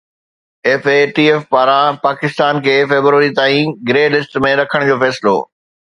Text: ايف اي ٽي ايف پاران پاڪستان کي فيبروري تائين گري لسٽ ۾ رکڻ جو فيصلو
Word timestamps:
ايف 0.69 0.81
اي 0.93 0.95
ٽي 1.17 1.25
ايف 1.33 1.43
پاران 1.51 1.93
پاڪستان 2.05 2.61
کي 2.69 2.73
فيبروري 2.95 3.29
تائين 3.41 3.77
گري 3.91 4.07
لسٽ 4.17 4.43
۾ 4.49 4.55
رکڻ 4.63 4.87
جو 4.93 4.97
فيصلو 5.05 5.37